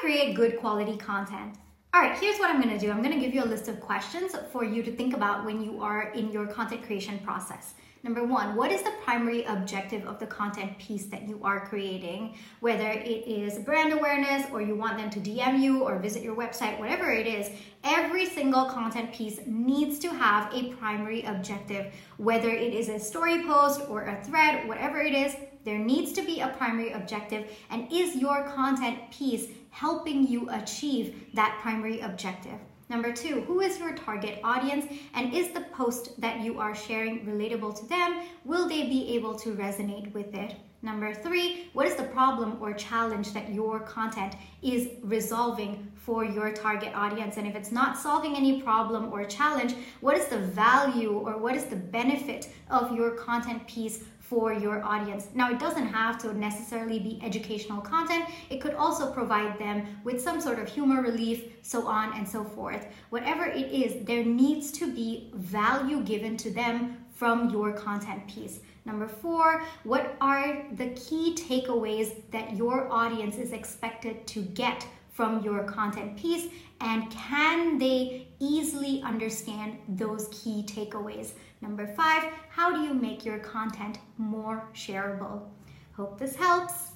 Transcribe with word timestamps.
create 0.00 0.34
good 0.34 0.58
quality 0.58 0.96
content? 0.96 1.56
All 1.92 2.00
right, 2.00 2.18
here's 2.18 2.38
what 2.38 2.48
I'm 2.48 2.58
gonna 2.58 2.78
do. 2.78 2.90
I'm 2.90 3.02
gonna 3.02 3.20
give 3.20 3.34
you 3.34 3.44
a 3.44 3.44
list 3.44 3.68
of 3.68 3.80
questions 3.80 4.34
for 4.50 4.64
you 4.64 4.82
to 4.82 4.90
think 4.90 5.14
about 5.14 5.44
when 5.44 5.62
you 5.62 5.82
are 5.82 6.10
in 6.12 6.32
your 6.32 6.46
content 6.46 6.82
creation 6.82 7.18
process. 7.18 7.74
Number 8.02 8.24
one, 8.24 8.56
what 8.56 8.72
is 8.72 8.82
the 8.82 8.94
primary 9.04 9.44
objective 9.44 10.06
of 10.06 10.18
the 10.18 10.26
content 10.26 10.78
piece 10.78 11.04
that 11.06 11.28
you 11.28 11.38
are 11.44 11.66
creating? 11.66 12.34
Whether 12.60 12.88
it 12.88 13.28
is 13.28 13.58
brand 13.58 13.92
awareness 13.92 14.50
or 14.50 14.62
you 14.62 14.74
want 14.74 14.96
them 14.96 15.10
to 15.10 15.20
DM 15.20 15.60
you 15.60 15.82
or 15.82 15.98
visit 15.98 16.22
your 16.22 16.34
website, 16.34 16.78
whatever 16.78 17.10
it 17.10 17.26
is, 17.26 17.50
every 17.84 18.24
single 18.24 18.64
content 18.64 19.12
piece 19.12 19.40
needs 19.44 19.98
to 19.98 20.08
have 20.08 20.50
a 20.54 20.72
primary 20.76 21.24
objective. 21.24 21.92
Whether 22.16 22.48
it 22.48 22.72
is 22.72 22.88
a 22.88 22.98
story 22.98 23.42
post 23.42 23.82
or 23.86 24.04
a 24.04 24.24
thread, 24.24 24.66
whatever 24.66 25.02
it 25.02 25.12
is, 25.12 25.36
there 25.66 25.78
needs 25.78 26.12
to 26.12 26.22
be 26.22 26.40
a 26.40 26.48
primary 26.56 26.92
objective. 26.92 27.50
And 27.68 27.92
is 27.92 28.16
your 28.16 28.44
content 28.44 29.10
piece 29.10 29.48
helping 29.68 30.26
you 30.26 30.48
achieve 30.48 31.26
that 31.34 31.58
primary 31.60 32.00
objective? 32.00 32.58
Number 32.90 33.12
two, 33.12 33.42
who 33.42 33.60
is 33.60 33.78
your 33.78 33.94
target 33.94 34.40
audience? 34.42 34.84
And 35.14 35.32
is 35.32 35.50
the 35.50 35.60
post 35.80 36.20
that 36.20 36.40
you 36.40 36.60
are 36.60 36.74
sharing 36.74 37.24
relatable 37.24 37.74
to 37.80 37.86
them? 37.86 38.22
Will 38.44 38.68
they 38.68 38.82
be 38.82 39.16
able 39.16 39.34
to 39.36 39.54
resonate 39.54 40.12
with 40.12 40.34
it? 40.34 40.54
Number 40.82 41.12
three, 41.12 41.68
what 41.74 41.86
is 41.86 41.96
the 41.96 42.04
problem 42.04 42.56
or 42.60 42.72
challenge 42.72 43.34
that 43.34 43.52
your 43.52 43.80
content 43.80 44.34
is 44.62 44.88
resolving 45.02 45.92
for 45.94 46.24
your 46.24 46.52
target 46.52 46.94
audience? 46.94 47.36
And 47.36 47.46
if 47.46 47.54
it's 47.54 47.70
not 47.70 47.98
solving 47.98 48.34
any 48.34 48.62
problem 48.62 49.12
or 49.12 49.24
challenge, 49.24 49.74
what 50.00 50.16
is 50.16 50.26
the 50.26 50.38
value 50.38 51.12
or 51.12 51.36
what 51.36 51.54
is 51.54 51.66
the 51.66 51.76
benefit 51.76 52.48
of 52.70 52.96
your 52.96 53.10
content 53.10 53.66
piece 53.66 54.04
for 54.30 54.52
your 54.52 54.80
audience. 54.84 55.26
Now, 55.34 55.50
it 55.50 55.58
doesn't 55.58 55.88
have 55.88 56.16
to 56.18 56.32
necessarily 56.32 57.00
be 57.00 57.20
educational 57.20 57.80
content, 57.80 58.26
it 58.48 58.60
could 58.60 58.74
also 58.74 59.12
provide 59.12 59.58
them 59.58 59.84
with 60.04 60.22
some 60.22 60.40
sort 60.40 60.60
of 60.60 60.68
humor 60.68 61.02
relief, 61.02 61.56
so 61.62 61.88
on 61.88 62.16
and 62.16 62.26
so 62.26 62.44
forth. 62.44 62.86
Whatever 63.08 63.46
it 63.46 63.72
is, 63.72 64.04
there 64.04 64.24
needs 64.24 64.70
to 64.78 64.94
be 64.94 65.32
value 65.34 66.00
given 66.02 66.36
to 66.36 66.50
them 66.52 67.04
from 67.20 67.50
your 67.50 67.70
content 67.70 68.26
piece. 68.26 68.60
Number 68.86 69.06
four, 69.06 69.62
what 69.84 70.16
are 70.22 70.64
the 70.76 70.88
key 70.94 71.34
takeaways 71.34 72.14
that 72.30 72.56
your 72.56 72.90
audience 72.90 73.36
is 73.36 73.52
expected 73.52 74.26
to 74.28 74.40
get 74.40 74.86
from 75.10 75.44
your 75.44 75.64
content 75.64 76.16
piece 76.16 76.46
and 76.80 77.10
can 77.10 77.76
they 77.76 78.26
easily 78.38 79.02
understand 79.02 79.76
those 79.86 80.28
key 80.32 80.64
takeaways? 80.66 81.32
Number 81.60 81.86
five, 81.88 82.24
how 82.48 82.74
do 82.74 82.80
you 82.80 82.94
make 82.94 83.22
your 83.22 83.40
content 83.40 83.98
more 84.16 84.66
shareable? 84.72 85.42
Hope 85.92 86.18
this 86.18 86.34
helps. 86.34 86.92